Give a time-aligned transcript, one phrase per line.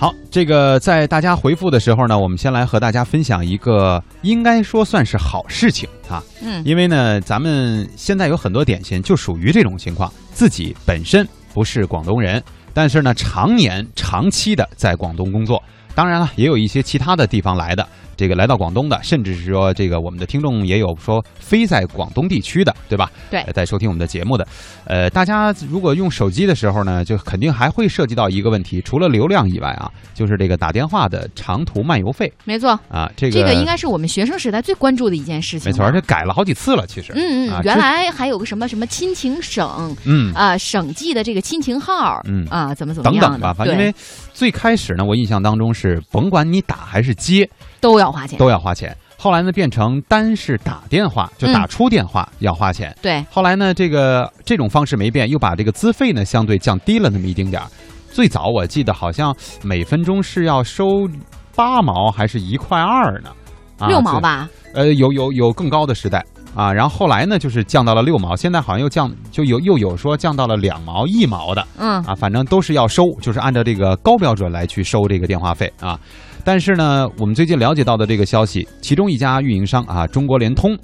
[0.00, 6.22] 好，这个在大家回复的时候呢，我们先来和大家分享一个应该说算是好事情啊。
[6.40, 12.40] 嗯，因为呢，咱们现在有很多点心就属于这种情况，自己本身不是广东人，
[12.72, 15.60] 但是呢，常年长期的在广东工作。
[15.96, 17.84] 当然了，也有一些其他的地方来的，
[18.18, 23.10] 这个来到广东的，甚至是说这个我们的听众也有说非在广东地区的，对吧？
[23.30, 24.44] 对呃在收听我们的节目的，
[24.84, 35.70] 呃，大家如果用手机的时候呢，就肯定还会涉及到一个问题，除了流量以外啊，就是这个打电话的长途漫游费没错，啊，这个这个应该是我们学生时代最关注的一件事情。
[35.70, 35.98] 没错，而且。
[36.08, 37.12] 改了好几次了，其实。
[37.14, 43.94] 嗯嗯，原来还有个什么什么亲情省嗯啊、省际的这个亲情号，嗯啊，怎么怎么样，等等吧，反正因为
[44.32, 47.46] 最开始呢，我印象当中是甭管你打还是接
[47.78, 48.38] 都要花钱。
[48.38, 57.68] 都要花钱，后来呢变成单是打电话就打出电话要花钱，对，后来呢这个这种方式没变，又把这个资费呢相对降低了那么一丁点儿。
[58.10, 61.08] 最早我记得好像每分钟是要收
[61.54, 63.30] 八毛还是一块二呢？
[63.78, 64.20] 啊六毛？
[64.20, 66.24] 吧，呃，有有有更高的时代。
[66.54, 76.00] 啊，然后后来呢，就是降到了六毛，现在好像又降，就有又有说降到了两毛、一毛的，嗯，啊，反正都是要收，就是按照这个高标准来去收这个电话费啊。
[76.48, 80.74] 但是呢，我们最近了解到的这个消息，其中一家运营商啊，中国联通，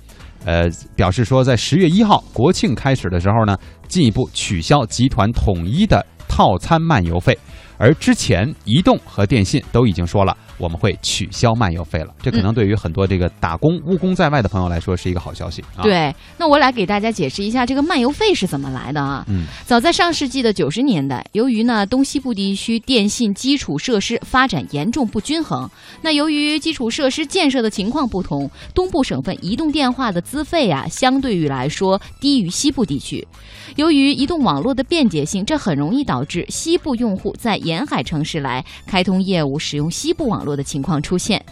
[0.45, 3.57] 呃，表示说在十月一号国庆开始的时候呢，
[3.89, 7.39] 进一步取消集团统一的套餐漫游费，
[7.79, 10.37] 而之前移动和电信都已经说了。
[10.59, 16.15] 我们会取消漫游费了，这可能对于很多这个打工务工在外的朋友来说是一个好消息啊。，对。
[16.39, 19.25] 那我来给大家解释一下这个漫游费是怎么来的啊。
[19.29, 25.69] 嗯，早在上世纪的九十年代，由于呢东西部地区电信基础设施发展严重不均衡，
[26.03, 33.27] 那由于基础设施建设的情况不同，东部省份移动电话的资费啊，相对于来说低于西部地区。
[33.77, 41.45] 由于移动网络的便捷性，这很容易导致西部用户在沿海城市来开通业务使用西部网络的情况出现。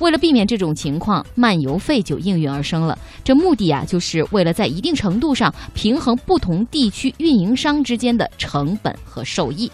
[0.00, 2.98] 为了避免这种情况，漫游费就应运而生了。
[3.22, 9.70] 这目的啊，就是为了在一定程度上平衡不同地区运营商之间的成本和收益。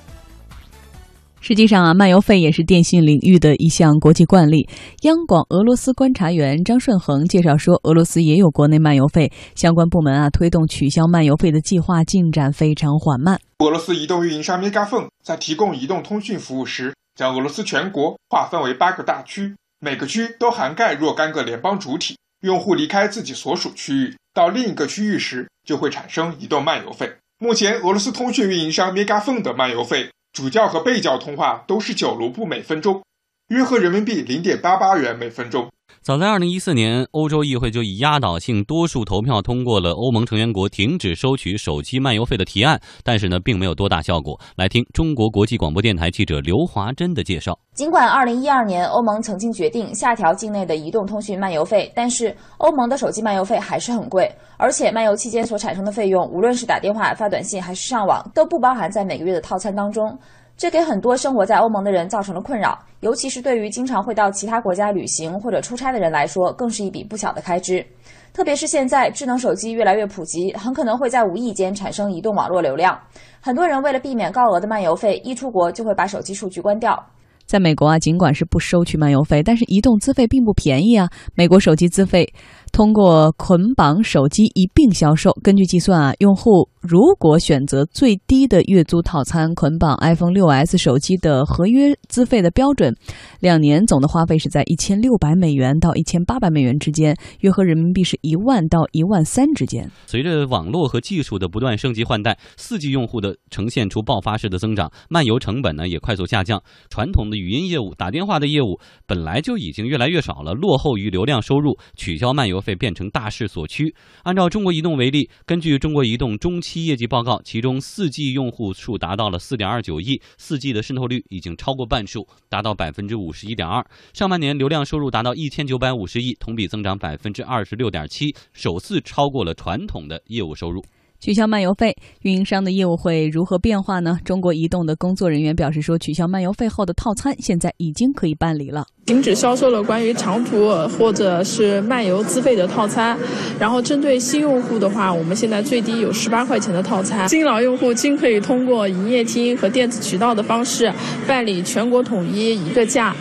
[1.39, 4.69] 实际上啊，漫游费也是电信领域的一项国际惯例。
[5.03, 13.39] 央广俄罗斯观察员张顺恒介绍说，俄罗斯也有国内漫游费，相关部门啊推动取消漫游费的计划进展非常缓慢。
[13.61, 22.17] 俄罗斯移动运营商 Megafon 在提供移动通讯服务时，将俄罗斯全国划分为八个大区，每个区都涵盖若干个联邦主体。
[22.43, 27.17] 用户离开自己所属区域到另一个区域时，就会产生移动漫游费。
[27.39, 33.03] 目前，俄罗斯通讯运营商 Megafon 的漫游费，主教和被教通话都是九卢布每分钟，
[33.49, 35.73] 约合人民币零点八八元每分钟。
[36.07, 44.39] 早在二零一四年，欧洲议会就以压倒性多数投票通过了欧盟成员国停止收取手机漫游费的提案，但是呢，并没有多大效果。
[44.55, 47.59] 来听中国国际广播电台记者刘华珍的介绍。
[47.75, 60.17] 尽管2012年欧盟曾经决定下调境内的移动通讯漫游费，但是欧盟的手机漫游费还是很贵，而且漫游期间所产生的费用，无论是打电话、发短信还是上网，都不包含在每个月的套餐当中。
[60.57, 67.85] 这给很多生活在欧盟的人造成了困扰，尤其是对于经常会到其他国家旅行或者出差的人来说，更是一笔不小的开支。
[68.33, 72.99] 特别是现在智能手机越来越普及，很可能会在无意间产生移动网络流量。
[73.41, 77.03] 很多人为了避免高额的漫游费，一出国就会把手机数据关掉。
[77.47, 81.09] 在美国啊，尽管是不收取漫游费，但是移动资费并不便宜啊。
[81.35, 82.27] 美国手机资费
[82.77, 85.33] 通过捆绑手机一并销售。
[85.43, 92.95] 根据计算啊，用户如果选择最低的月租套餐，捆绑 iPhone 6s 手机的合约资费的标准，
[93.41, 99.91] 两年总的花费是在一千六百美元到一千八百美元之间，约合人民币是一万到一万三之间。
[100.05, 106.63] 随着网络和技术的不断升级换代，四 G 用户的呈现出爆发式的增长，漫游成本呢也快速下降。
[106.91, 113.95] 传统的语音业务、打电话的业务本来就已经越来越少了，落后于流量收入，取消漫游费变成大势所趋。
[114.25, 123.87] 按照中国移动为例，根据中国移动中期业绩报告，其中四 G 用户数达到了四点二九亿，四 G 的渗透率已经超过半数，达到百分之五十一点二。
[124.13, 130.83] 上半年流量收入达到一千九百五十亿，同比增长百分之二十六点七，首次超过了传统的业务收入。
[131.21, 134.19] 取消漫游费，运营商的业务会如何变化呢？
[134.25, 138.87] 中国移动的工作人员表示说，取消漫游费后的套餐现在已经可以办理了。
[139.07, 143.17] 停止销售了关于长途或者是漫游资费的套餐，
[143.59, 150.93] 然后针对新用户的话，我们现在最低有十八块钱的套餐，新老用户均可以通过营业厅和电子渠道的方式
[151.27, 153.15] 办理全国统一一个价，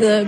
[0.00, 0.26] 呃。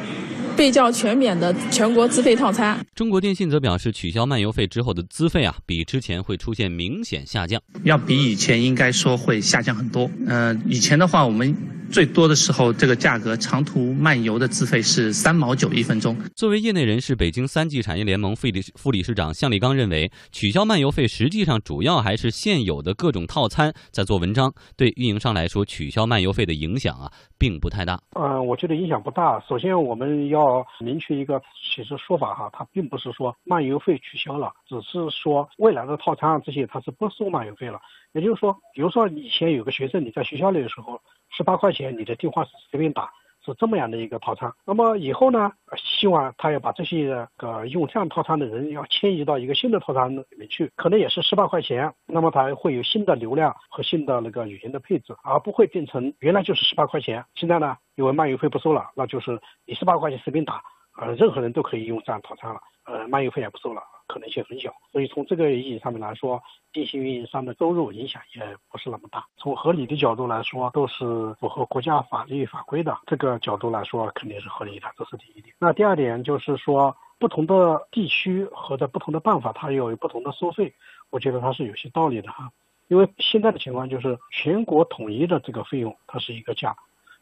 [0.60, 2.78] 被叫全免的全国资费套餐。
[2.94, 7.58] 中国电信则表示，取消漫游费之后的资费啊，比之前会出现明显下降。
[7.84, 10.10] 要比以前应该说会下降很多。
[10.26, 11.56] 呃，以前的话，我们
[11.90, 16.16] 最多的时候，这个价格长途漫游的资费是三毛九一分钟。
[16.36, 28.00] 作为业内人士，北京三 G 产业联盟副理副理事长向立刚认为，取消漫游费实际上主要还是现有的各种套餐在做文章，对运营商来说，取消漫游费的影响啊，并不太大。
[28.14, 29.40] 嗯，我觉得影响不大。
[29.48, 31.42] 首先，我们要明确一个
[31.74, 37.80] 其实说法哈，它并不是说漫游费取消了，只是说未来的套餐这些它是不收漫游费了。
[38.12, 41.00] 也就是说，比如说以前有个学生你在学校里的时候。
[41.32, 43.08] 十八块钱，你的电话是随便打，
[43.46, 44.52] 是这么样的一个套餐。
[44.66, 51.94] 那么以后呢，希望他要把这些个用这样套餐的人要迁移到一个新的套餐里面去，可能也是十八块钱。
[52.04, 57.24] 那么他会有新的流量和新的那个语音的配置，而不会变成原来就是十八块钱。
[57.36, 60.60] 现在呢，因为漫游费不收了，那就是你十八块钱随便打，
[61.00, 63.80] 呃，任何人都可以用这样套餐了，呃，漫游费也不收了。
[64.10, 66.42] 可能性很小，所以从这个意义上面来说，
[66.72, 69.24] 电信运营商的收入影响也不是那么大。
[69.36, 71.04] 从合理的角度来说，都是
[71.38, 72.98] 符合国家法律法规的。
[73.06, 75.54] 这个角度来说，肯定是合理的，这是第一点。
[75.60, 80.74] 那第二点就是说，不同的地区和在不同的办法，它有不同的收费，
[81.10, 82.50] 我觉得它是有些道理的哈。
[82.88, 86.74] 因为现在的情况就是全国统一的这个费用，它是一个价，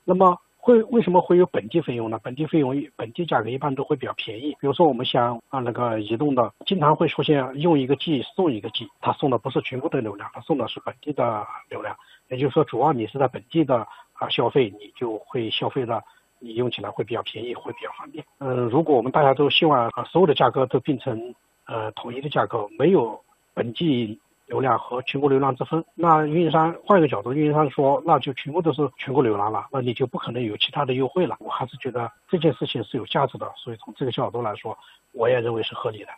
[0.04, 0.40] 那么。
[0.68, 2.20] 会为什么会有本地费用呢？
[2.22, 4.50] 本地费用本地价格一般都会比较便宜。
[4.60, 11.96] 比如说，我们想啊那个移动的，经常会出现用一个 G 送一个 G，它送的不是全部的流量，它送的是本地的流量。
[12.28, 13.76] 也就是说，主要你是在本地的
[14.12, 16.04] 啊消费，你就会消费的，
[16.38, 18.22] 你用起来会比较便宜，会比较方便。
[18.40, 21.34] 嗯，如果我们大家都希望啊所有的价格都变成
[21.66, 23.18] 呃统一的价格，没有
[23.54, 24.20] 本地。
[24.48, 31.36] 流量和全国流量之分，那运营商换一个角度，运营商说那就全部都是全国流量了，那你就不可能有其他的优惠了。
[31.40, 34.76] 我还是觉得这件事情是有价值的，所以从这个角度来说，
[35.12, 36.08] 我也认为是合理的。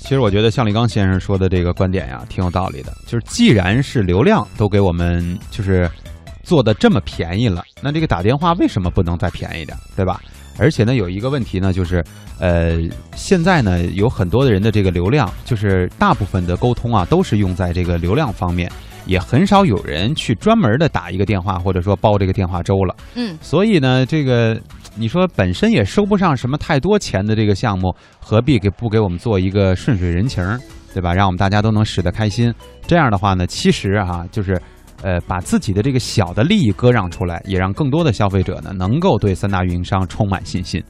[0.00, 2.92] 其实我觉得向立刚先生说的这个观点呀，挺有道理的。
[3.06, 5.90] 就是既然是流量都给我们就是
[6.42, 10.20] 做的这么便宜了，那这个打电话为什么不能再便宜点，对吧？
[10.60, 12.04] 而且呢，有一个问题呢，就是，
[12.38, 12.78] 呃，
[13.16, 18.70] 现在呢，有很多的人的这个流量，就是大部分的沟通啊，都是用在这个流量方面，
[19.06, 22.94] 也很少有人去专门的打一个电话，或者说包这个电话粥了。
[23.14, 24.60] 嗯，所以呢，这个
[24.96, 30.44] 你说本身也收不上什么太多钱的这个项目，何必给不给我们做一个顺水人情，
[30.92, 31.14] 对吧？
[31.14, 32.52] 让我们大家都能使得开心。
[32.86, 34.60] 这样的话呢，其实啊，就是。
[35.02, 40.82] 呃，把自己的这个小的利益割让出来，也让更多的消费者呢能够对三大运营商充满信心。